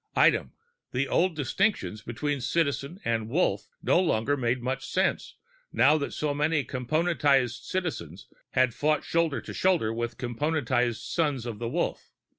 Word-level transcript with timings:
Item: 0.15 0.51
the 0.93 1.07
old 1.07 1.35
distinctions 1.35 2.01
between 2.01 2.41
Citizen 2.41 2.99
and 3.05 3.29
Wolf 3.29 3.67
no 3.83 3.99
longer 3.99 4.35
made 4.35 4.59
much 4.59 4.83
sense 4.83 5.35
now 5.71 5.95
that 5.99 6.11
so 6.11 6.33
many 6.33 6.63
Componentized 6.65 7.61
Citizens 7.63 8.25
had 8.53 8.73
fought 8.73 9.03
shoulder 9.03 9.41
to 9.41 9.53
shoulder 9.53 9.93
with 9.93 10.17
Componentized 10.17 11.03
Sons 11.03 11.45
of 11.45 11.59
the 11.59 11.69
Wolf. 11.69 12.09